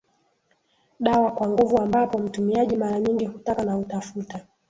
dawa 0.99 1.31
kwa 1.31 1.49
nguvu 1.49 1.77
ambapo 1.81 2.17
mtumiaji 2.19 2.77
mara 2.77 2.99
nyingi 2.99 3.25
hutaka 3.25 3.63
na 3.63 3.73
hutafuta 3.73 4.39